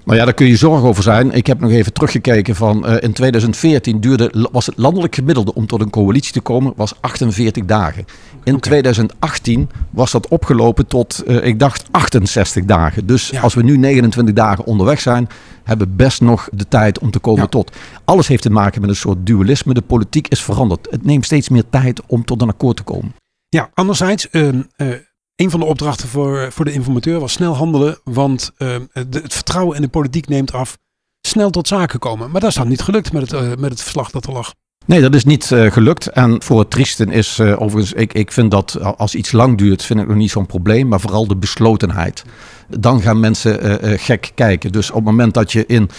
[0.06, 1.32] Nou ja, daar kun je zorgen over zijn.
[1.32, 5.68] Ik heb nog even teruggekeken van uh, in 2014 duurde, was het landelijk gemiddelde om
[5.68, 8.06] tot een coalitie te komen, was 48 dagen.
[8.44, 13.06] In 2018 was dat opgelopen tot, uh, ik dacht, 68 dagen.
[13.06, 13.42] Dus ja.
[13.42, 15.28] als we nu 29 dagen onderweg zijn,
[15.64, 17.48] hebben we best nog de tijd om te komen ja.
[17.48, 17.72] tot.
[18.06, 19.74] Alles heeft te maken met een soort dualisme.
[19.74, 20.88] De politiek is veranderd.
[20.92, 23.14] Het neemt steeds meer tijd om tot een akkoord te komen.
[23.50, 24.50] Ja, anderzijds, uh,
[25.36, 29.76] een van de opdrachten voor, voor de informateur was snel handelen, want de, het vertrouwen
[29.76, 30.78] in de politiek neemt af.
[31.28, 32.32] Snel tot zaken komen.
[32.32, 34.54] Maar dat is dan niet gelukt met het, uh, met het verslag dat er lag.
[34.86, 36.08] Nee, dat is niet uh, gelukt.
[36.08, 40.00] En voor het triesten is overigens, ik, ik vind dat als iets lang duurt, vind
[40.00, 40.88] ik nog niet zo'n probleem.
[40.88, 42.24] Maar vooral de beslotenheid.
[42.70, 44.72] Dan gaan mensen gek kijken.
[44.72, 45.90] Dus op het moment dat je in,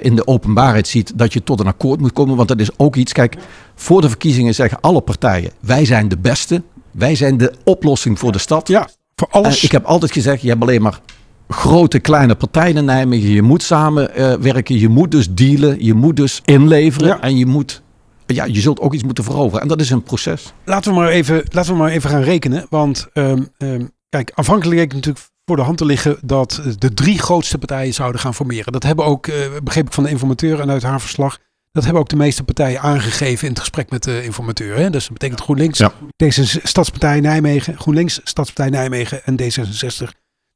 [0.00, 2.36] in de openbaarheid ziet dat je tot een akkoord moet komen.
[2.36, 3.12] Want dat is ook iets.
[3.12, 3.36] Kijk,
[3.74, 6.62] voor de verkiezingen zeggen alle partijen: wij zijn de beste.
[6.96, 8.68] Wij zijn de oplossing voor de stad.
[8.68, 9.58] Ja, voor alles.
[9.58, 11.00] En ik heb altijd gezegd, je hebt alleen maar
[11.48, 13.30] grote, kleine partijen in Nijmegen.
[13.30, 17.08] Je moet samenwerken, uh, je moet dus dealen, je moet dus inleveren.
[17.08, 17.20] Ja.
[17.20, 17.82] En je moet,
[18.26, 19.62] ja, je zult ook iets moeten veroveren.
[19.62, 20.52] En dat is een proces.
[20.64, 22.66] Laten we maar even, laten we maar even gaan rekenen.
[22.70, 27.18] Want um, um, kijk, afhankelijk leek natuurlijk voor de hand te liggen dat de drie
[27.18, 28.72] grootste partijen zouden gaan formeren.
[28.72, 31.38] Dat hebben ook, uh, begreep ik van de informateur en uit haar verslag,
[31.76, 34.76] dat hebben ook de meeste partijen aangegeven in het gesprek met de informateur.
[34.76, 34.90] Hè?
[34.90, 35.92] Dus dat betekent GroenLinks, ja.
[36.16, 40.08] deze Stadspartij Nijmegen, GroenLinks, Stadspartij Nijmegen en D66.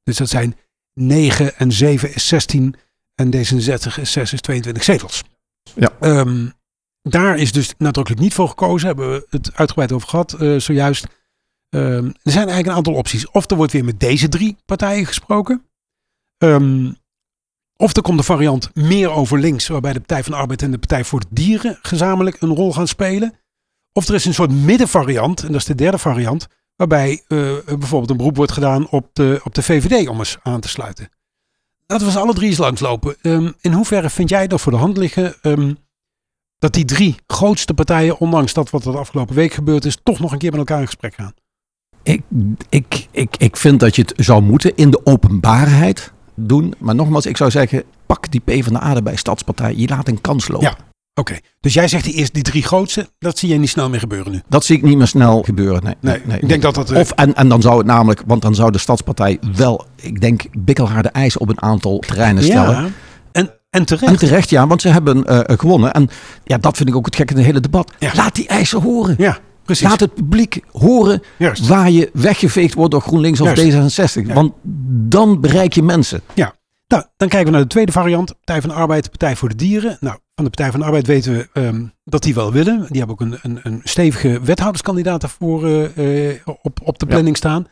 [0.03, 0.57] Dus dat zijn
[0.95, 2.75] 9 en 7 is 16
[3.15, 5.23] en D66 is 6 is 22 zetels.
[5.75, 5.93] Ja.
[6.01, 6.53] Um,
[7.03, 8.87] daar is dus nadrukkelijk niet voor gekozen.
[8.87, 11.07] Hebben we het uitgebreid over gehad uh, zojuist.
[11.69, 13.31] Um, er zijn eigenlijk een aantal opties.
[13.31, 15.65] Of er wordt weer met deze drie partijen gesproken.
[16.39, 16.97] Um,
[17.81, 20.71] of er komt de variant meer over links, waarbij de Partij van de Arbeid en
[20.71, 23.35] de Partij voor de Dieren gezamenlijk een rol gaan spelen.
[23.93, 28.11] Of er is een soort middenvariant, en dat is de derde variant, waarbij uh, bijvoorbeeld
[28.11, 31.09] een beroep wordt gedaan op de, op de VVD om eens aan te sluiten.
[31.87, 33.17] Laten we eens alle drie eens langslopen.
[33.23, 35.79] Um, in hoeverre vind jij dat voor de hand liggen um,
[36.59, 40.19] dat die drie grootste partijen, ondanks dat wat er de afgelopen week gebeurd is, toch
[40.19, 41.35] nog een keer met elkaar in gesprek gaan?
[42.03, 42.23] Ik,
[42.69, 46.13] ik, ik, ik vind dat je het zou moeten in de openbaarheid
[46.49, 46.75] doen.
[46.79, 49.75] Maar nogmaals, ik zou zeggen, pak die P van de A bij Stadspartij.
[49.77, 50.67] Je laat een kans lopen.
[50.67, 50.77] Ja.
[51.15, 51.43] Oké, okay.
[51.61, 54.33] dus jij zegt die eerst die drie grootste, dat zie je niet snel meer gebeuren
[54.33, 54.43] nu?
[54.49, 55.95] Dat zie ik niet meer snel gebeuren, nee.
[56.01, 56.91] nee, nee ik denk dat dat...
[56.91, 56.99] Uh...
[56.99, 60.43] Of, en, en dan zou het namelijk, want dan zou de Stadspartij wel, ik denk,
[60.59, 62.83] bikkelharde eis op een aantal terreinen stellen.
[62.83, 62.89] Ja.
[63.33, 64.13] En, en terecht.
[64.13, 65.93] En terecht, ja, want ze hebben uh, gewonnen.
[65.93, 66.09] En
[66.45, 67.93] ja, dat vind ik ook het gekke in het hele debat.
[67.99, 68.11] Ja.
[68.15, 69.15] Laat die eisen horen.
[69.19, 69.39] Ja.
[69.71, 69.89] Precies.
[69.89, 71.67] Laat het publiek horen Juist.
[71.67, 74.01] waar je weggeveegd wordt door GroenLinks of Juist.
[74.23, 74.27] D66.
[74.27, 74.35] Ja.
[74.35, 74.53] Want
[75.09, 76.21] dan bereik je mensen.
[76.35, 76.55] Ja.
[76.89, 78.35] Nou, dan kijken we naar de tweede variant.
[78.35, 79.97] Partij van de Arbeid, Partij voor de Dieren.
[80.01, 82.87] Nou, van de Partij van de Arbeid weten we um, dat die wel willen.
[82.89, 87.49] Die hebben ook een, een, een stevige wethouderskandidaat daarvoor uh, op, op de planning ja.
[87.49, 87.67] staan.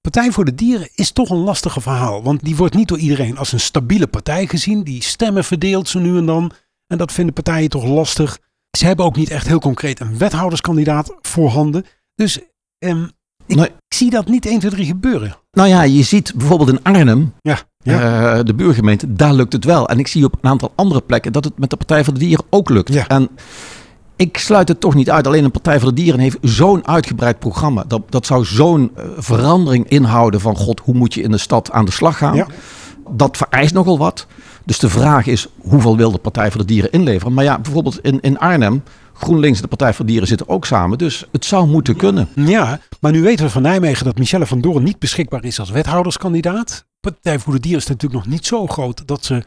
[0.00, 2.22] Partij voor de Dieren is toch een lastige verhaal.
[2.22, 4.82] Want die wordt niet door iedereen als een stabiele partij gezien.
[4.82, 6.52] Die stemmen verdeelt zo nu en dan.
[6.86, 8.38] En dat vinden partijen toch lastig.
[8.78, 11.84] Ze hebben ook niet echt heel concreet een wethouderskandidaat voorhanden.
[12.14, 12.38] Dus
[12.78, 13.10] um,
[13.46, 13.68] ik nee.
[13.88, 15.36] zie dat niet 1, 2, 3 gebeuren.
[15.52, 18.36] Nou ja, je ziet bijvoorbeeld in Arnhem, ja, ja.
[18.36, 19.88] Uh, de buurgemeente, daar lukt het wel.
[19.88, 22.18] En ik zie op een aantal andere plekken dat het met de Partij voor de
[22.18, 22.92] Dieren ook lukt.
[22.92, 23.08] Ja.
[23.08, 23.28] En
[24.16, 25.26] ik sluit het toch niet uit.
[25.26, 27.84] Alleen een Partij voor de Dieren heeft zo'n uitgebreid programma.
[27.88, 31.70] Dat, dat zou zo'n uh, verandering inhouden van god, hoe moet je in de stad
[31.70, 32.46] aan de slag gaan?
[33.10, 34.26] Dat vereist nogal wat.
[34.64, 37.34] Dus de vraag is, hoeveel wil de Partij voor de Dieren inleveren?
[37.34, 38.82] Maar ja, bijvoorbeeld in, in Arnhem,
[39.14, 40.98] GroenLinks en de Partij voor de Dieren zitten ook samen.
[40.98, 42.28] Dus het zou moeten kunnen.
[42.34, 45.70] Ja, maar nu weten we van Nijmegen dat Michelle van Doorn niet beschikbaar is als
[45.70, 46.86] wethouderskandidaat.
[47.00, 49.42] Partij voor de Dieren is natuurlijk nog niet zo groot dat ze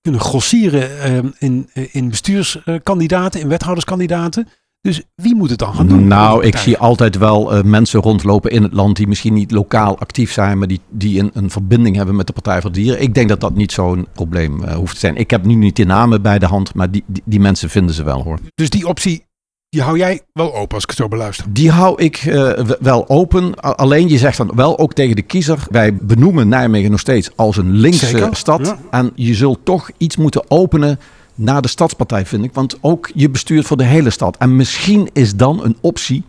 [0.00, 0.90] kunnen grossieren
[1.24, 4.48] uh, in, in bestuurskandidaten, in wethouderskandidaten.
[4.84, 6.06] Dus wie moet het dan gaan doen?
[6.06, 9.98] Nou, ik zie altijd wel uh, mensen rondlopen in het land die misschien niet lokaal
[9.98, 13.02] actief zijn, maar die, die een, een verbinding hebben met de Partij voor Dieren.
[13.02, 15.16] Ik denk dat dat niet zo'n probleem uh, hoeft te zijn.
[15.16, 17.94] Ik heb nu niet de namen bij de hand, maar die, die, die mensen vinden
[17.94, 18.38] ze wel hoor.
[18.54, 19.24] Dus die optie
[19.68, 21.46] die hou jij wel open als ik het zo beluister?
[21.48, 23.60] Die hou ik uh, wel open.
[23.60, 25.66] Alleen je zegt dan wel ook tegen de kiezer.
[25.70, 28.36] Wij benoemen Nijmegen nog steeds als een linkse Zeker?
[28.36, 28.66] stad.
[28.66, 28.78] Ja.
[28.90, 30.98] En je zult toch iets moeten openen
[31.34, 32.54] naar de stadspartij, vind ik.
[32.54, 34.36] Want ook je bestuurt voor de hele stad.
[34.36, 36.24] En misschien is dan een optie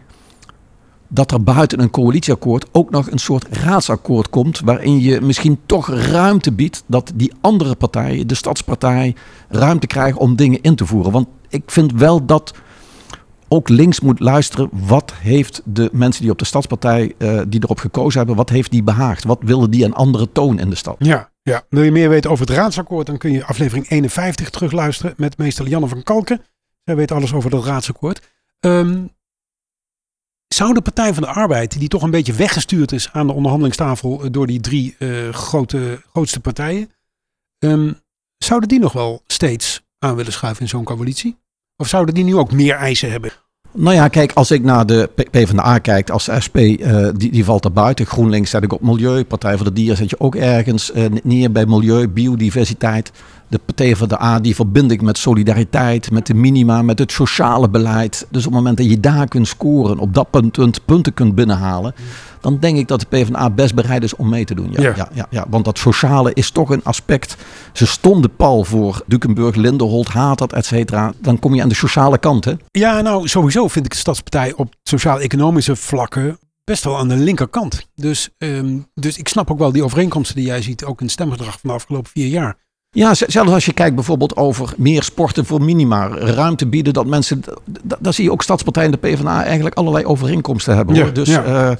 [1.07, 4.59] dat er buiten een coalitieakkoord ook nog een soort raadsakkoord komt.
[4.59, 9.15] Waarin je misschien toch ruimte biedt dat die andere partijen, de stadspartij,
[9.49, 11.11] ruimte krijgen om dingen in te voeren.
[11.11, 12.53] Want ik vind wel dat
[13.47, 14.69] ook links moet luisteren.
[14.71, 18.71] Wat heeft de mensen die op de stadspartij uh, die erop gekozen hebben, wat heeft
[18.71, 19.23] die behaagd?
[19.23, 20.95] Wat willen die een andere toon in de stad?
[20.99, 21.65] Ja, ja.
[21.69, 25.67] Wil je meer weten over het raadsakkoord, dan kun je aflevering 51 terugluisteren met meester
[25.67, 26.41] Janne van Kalken.
[26.83, 28.21] Zij weet alles over dat raadsakkoord.
[28.59, 29.09] Um,
[30.47, 34.23] zou de Partij van de Arbeid, die toch een beetje weggestuurd is aan de onderhandelingstafel
[34.23, 36.91] eh, door die drie uh, grote, grootste partijen,
[37.59, 37.99] um,
[38.37, 41.37] zouden die nog wel steeds aan willen schuiven in zo'n coalitie?
[41.77, 43.31] Of zouden die nu ook meer eisen hebben?
[43.77, 47.65] Nou ja, kijk, als ik naar de PvdA kijk, als SP, uh, die, die valt
[47.65, 48.05] er buiten.
[48.05, 49.23] GroenLinks zet ik op milieu.
[49.23, 53.11] Partij voor de Dieren zet je ook ergens uh, neer bij milieu, biodiversiteit.
[53.47, 57.11] De Partij van de A, die verbind ik met solidariteit, met de minima, met het
[57.11, 58.27] sociale beleid.
[58.29, 61.93] Dus op het moment dat je daar kunt scoren, op dat punt punten kunt binnenhalen
[62.45, 64.71] dan denk ik dat de PvdA best bereid is om mee te doen.
[64.71, 65.09] Ja, ja.
[65.13, 67.35] ja, ja, Want dat sociale is toch een aspect.
[67.73, 71.13] Ze stonden pal voor Dukenburg, Linderholt, Hatert, et cetera.
[71.21, 72.53] Dan kom je aan de sociale kant, hè?
[72.71, 77.87] Ja, nou sowieso vind ik de Stadspartij op sociaal-economische vlakken best wel aan de linkerkant.
[77.95, 81.13] Dus, um, dus ik snap ook wel die overeenkomsten die jij ziet, ook in het
[81.13, 82.57] stemgedrag van de afgelopen vier jaar.
[82.95, 87.43] Ja, zelfs als je kijkt bijvoorbeeld over meer sporten voor minima, ruimte bieden dat mensen,
[87.99, 91.01] daar zie je ook Stadspartij en de PvdA eigenlijk allerlei overeenkomsten hebben.
[91.01, 91.13] Hoor.
[91.13, 91.71] dus uh,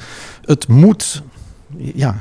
[0.41, 1.23] het moet,
[1.77, 2.15] ja,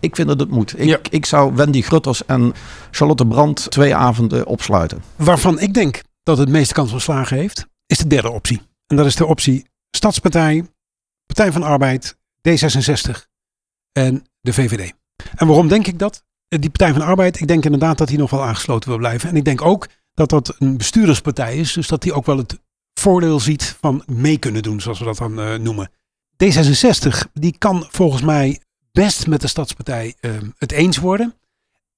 [0.00, 0.80] ik vind dat het moet.
[0.80, 2.52] Ik, ik zou Wendy Grutters en
[2.90, 5.02] Charlotte Brandt twee avonden opsluiten.
[5.16, 8.62] Waarvan ik denk dat het meeste kans van slagen heeft, is de derde optie.
[8.86, 10.64] En dat is de optie Stadspartij,
[11.26, 12.16] Partij van Arbeid,
[12.48, 13.10] D66
[13.92, 14.92] en de VVD.
[15.34, 16.22] En waarom denk ik dat?
[16.60, 19.28] Die Partij van de Arbeid, ik denk inderdaad dat hij nog wel aangesloten wil blijven.
[19.28, 21.72] En ik denk ook dat dat een bestuurderspartij is.
[21.72, 22.58] Dus dat hij ook wel het
[22.94, 25.90] voordeel ziet van mee kunnen doen, zoals we dat dan uh, noemen.
[26.44, 28.60] D66, die kan volgens mij
[28.92, 31.34] best met de Stadspartij uh, het eens worden.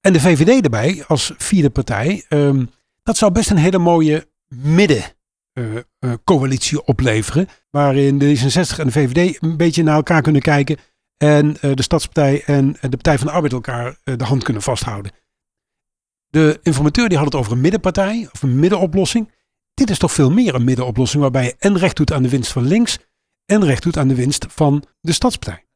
[0.01, 2.25] En de VVD erbij als vierde partij.
[2.29, 2.63] Uh,
[3.03, 7.47] dat zou best een hele mooie middencoalitie uh, opleveren.
[7.69, 10.77] Waarin de D66 en de VVD een beetje naar elkaar kunnen kijken.
[11.17, 14.61] En uh, de Stadspartij en de Partij van de Arbeid elkaar uh, de hand kunnen
[14.61, 15.11] vasthouden.
[16.27, 19.31] De informateur die had het over een middenpartij, of een middenoplossing.
[19.73, 22.51] Dit is toch veel meer een middenoplossing waarbij je en recht doet aan de winst
[22.51, 22.99] van links
[23.45, 25.66] en recht doet aan de winst van de Stadspartij.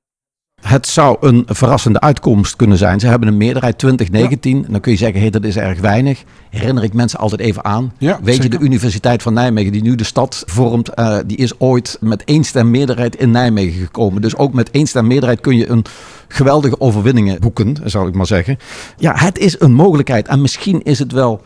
[0.62, 3.00] Het zou een verrassende uitkomst kunnen zijn.
[3.00, 4.58] Ze hebben een meerderheid 2019.
[4.58, 4.66] Ja.
[4.70, 6.24] Dan kun je zeggen, hey, dat is erg weinig.
[6.50, 7.94] Herinner ik mensen altijd even aan.
[7.98, 8.52] Ja, Weet zeker.
[8.52, 12.24] je, de Universiteit van Nijmegen, die nu de stad vormt, uh, die is ooit met
[12.24, 14.22] één stem meerderheid in Nijmegen gekomen.
[14.22, 15.86] Dus ook met één stem meerderheid kun je een
[16.28, 18.58] geweldige overwinningen boeken, zou ik maar zeggen.
[18.98, 20.28] Ja, het is een mogelijkheid.
[20.28, 21.42] En misschien is het wel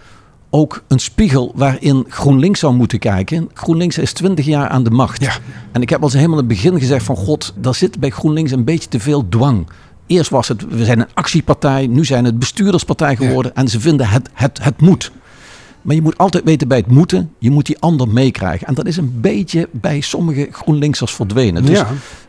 [0.56, 3.50] ook een spiegel waarin GroenLinks zou moeten kijken.
[3.54, 5.22] GroenLinks is 20 jaar aan de macht.
[5.22, 5.34] Ja.
[5.72, 8.52] En ik heb al helemaal in het begin gezegd van god, daar zit bij GroenLinks
[8.52, 9.68] een beetje te veel dwang.
[10.08, 14.08] Eerst was het, we zijn een actiepartij, nu zijn het bestuurderspartij geworden en ze vinden
[14.08, 15.12] het, het, het moet.
[15.86, 18.68] Maar je moet altijd weten bij het moeten, je moet die ander meekrijgen.
[18.68, 21.66] En dat is een beetje bij sommige GroenLinksers verdwenen.
[21.66, 21.82] Dus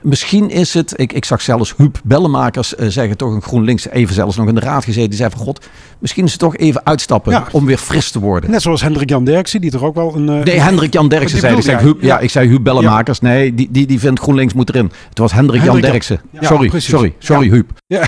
[0.02, 4.14] misschien is het, ik, ik zag zelfs Huub Bellemakers uh, zeggen, toch een GroenLinks, even
[4.14, 5.66] zelfs nog in de raad gezeten, die zei van god,
[5.98, 8.50] misschien is het toch even uitstappen om weer fris te worden.
[8.50, 10.28] Net zoals Hendrik Jan Derksen, die toch ook wel een...
[10.28, 12.18] Uh, nee, Hendrik Jan Derksen zei, ik, zei Huub, ja.
[12.18, 14.92] ik zei Huub Bellemakers, nee, die, die, die vindt GroenLinks moet erin.
[15.08, 16.20] Het was Hendrik, Hendrik Jan Derksen.
[16.40, 17.70] sorry, sorry, sorry Huub.
[17.86, 18.06] Ja.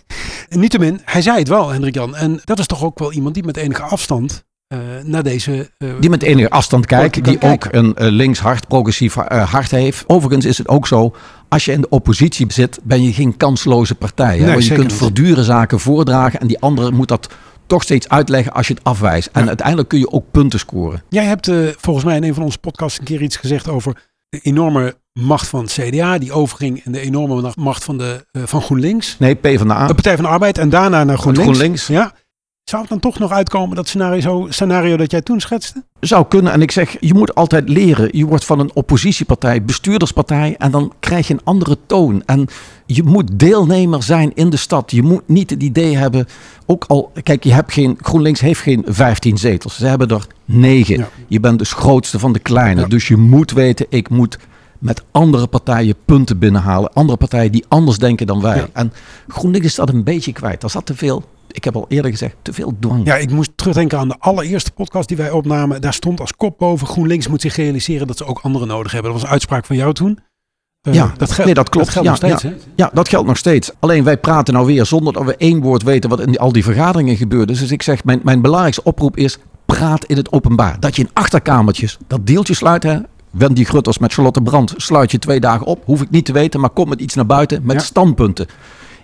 [0.48, 2.16] Niettemin, hij zei het wel, Hendrik Jan.
[2.16, 5.70] En dat is toch ook wel iemand die met enige afstand uh, naar deze.
[5.78, 10.04] Uh, die met enige afstand kijkt, die ook een uh, links hart, progressief hart heeft.
[10.06, 11.14] Overigens is het ook zo.
[11.48, 14.38] Als je in de oppositie zit, ben je geen kansloze partij.
[14.38, 17.28] Nee, je kunt voortdurend zaken voordragen en die andere moet dat
[17.66, 19.28] toch steeds uitleggen als je het afwijst.
[19.32, 21.02] En uiteindelijk kun je ook punten scoren.
[21.08, 24.38] Jij hebt volgens mij in een van onze podcasts een keer iets gezegd over de
[24.38, 29.16] enorme macht van het CDA, die overging in de enorme macht van, de, van GroenLinks.
[29.18, 29.86] Nee, P van de A.
[29.86, 31.50] De Partij van de Arbeid en daarna naar GroenLinks.
[31.50, 31.86] GroenLinks.
[31.86, 32.12] Ja.
[32.68, 35.82] Zou het dan toch nog uitkomen, dat scenario, scenario dat jij toen schetste?
[36.00, 36.52] Zou kunnen.
[36.52, 38.08] En ik zeg, je moet altijd leren.
[38.12, 40.54] Je wordt van een oppositiepartij, bestuurderspartij.
[40.58, 42.22] En dan krijg je een andere toon.
[42.26, 42.46] En
[42.86, 44.90] je moet deelnemer zijn in de stad.
[44.90, 46.26] Je moet niet het idee hebben.
[46.66, 49.76] Ook al, kijk, je hebt geen, GroenLinks heeft geen 15 zetels.
[49.76, 51.06] Ze hebben er 9.
[51.26, 52.88] Je bent dus grootste van de kleine.
[52.88, 54.38] Dus je moet weten, ik moet
[54.78, 56.92] met andere partijen punten binnenhalen.
[56.92, 58.66] Andere partijen die anders denken dan wij.
[58.72, 58.92] En
[59.28, 60.60] GroenLinks is dat een beetje kwijt.
[60.60, 63.06] Daar zat te veel ik heb al eerder gezegd, te veel dwang.
[63.06, 65.80] Ja, ik moest terugdenken aan de allereerste podcast die wij opnamen.
[65.80, 69.10] Daar stond als kop boven: GroenLinks moet zich realiseren dat ze ook anderen nodig hebben.
[69.10, 70.18] Dat was een uitspraak van jou toen.
[70.82, 71.86] Uh, ja, dat, geldt, nee, dat klopt.
[71.86, 72.54] Dat geldt ja, nog steeds.
[72.56, 73.70] Ja, ja, dat geldt nog steeds.
[73.78, 76.64] Alleen wij praten nou weer zonder dat we één woord weten wat in al die
[76.64, 77.52] vergaderingen gebeurde.
[77.52, 80.80] Dus ik zeg, mijn, mijn belangrijkste oproep is: praat in het openbaar.
[80.80, 82.82] Dat je in achterkamertjes dat deeltje sluit.
[82.82, 82.98] Hè?
[83.30, 85.82] Wendy Grutters met Charlotte Brandt sluit je twee dagen op.
[85.84, 88.46] Hoef ik niet te weten, maar kom met iets naar buiten met standpunten.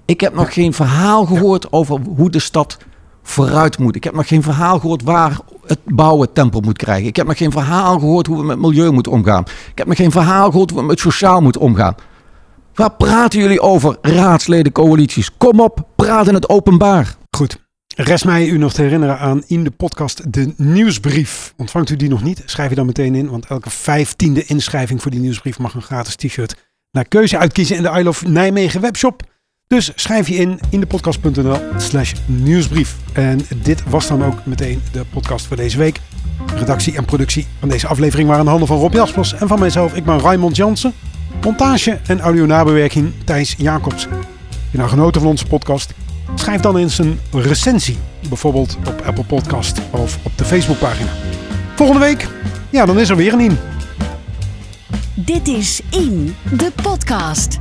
[0.06, 2.78] Ik heb nog geen verhaal gehoord over hoe de stad
[3.22, 3.96] vooruit moet.
[3.96, 7.06] Ik heb nog geen verhaal gehoord waar het bouwen tempo moet krijgen.
[7.06, 9.44] Ik heb nog geen verhaal gehoord hoe we met milieu moeten omgaan.
[9.70, 11.94] Ik heb nog geen verhaal gehoord hoe we met sociaal moeten omgaan.
[12.74, 15.36] Waar praten jullie over, raadsleden, coalities?
[15.36, 17.16] Kom op, praat in het openbaar.
[17.30, 17.62] Goed.
[17.96, 21.54] Rest mij u nog te herinneren aan in de podcast de nieuwsbrief.
[21.56, 22.42] Ontvangt u die nog niet?
[22.44, 26.16] Schrijf je dan meteen in, want elke vijftiende inschrijving voor die nieuwsbrief mag een gratis
[26.16, 26.56] t-shirt
[26.90, 29.22] naar keuze uitkiezen in de I Love Nijmegen webshop.
[29.66, 32.96] Dus schrijf je in in de podcast.nl slash nieuwsbrief.
[33.12, 36.00] En dit was dan ook meteen de podcast voor deze week.
[36.54, 39.94] Redactie en productie van deze aflevering waren handen van Rob Jaspers en van mijzelf.
[39.94, 40.92] Ik ben Raymond Jansen.
[41.42, 44.06] Montage en audio nabewerking Thijs Jacobs.
[44.70, 45.92] Je nou genoten van onze podcast?
[46.34, 47.96] Schrijf dan eens een recensie.
[48.28, 51.10] Bijvoorbeeld op Apple Podcast of op de Facebookpagina.
[51.74, 52.28] Volgende week,
[52.70, 53.58] ja, dan is er weer een in.
[55.14, 57.58] Dit is In, de podcast.